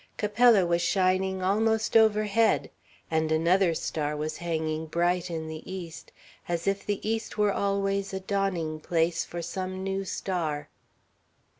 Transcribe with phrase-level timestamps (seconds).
[0.17, 2.71] Capella was shining almost overhead
[3.11, 6.11] and another star was hanging bright in the east,
[6.49, 10.69] as if the east were always a dawning place for some new star.